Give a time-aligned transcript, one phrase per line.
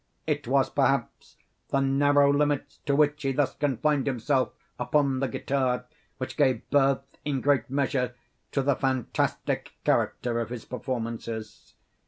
[0.25, 1.37] It was, perhaps,
[1.69, 5.85] the narrow limits to which he thus confined himself upon the guitar,
[6.17, 8.15] which gave birth, in great measure,
[8.53, 11.75] to the fantastic character of his performances.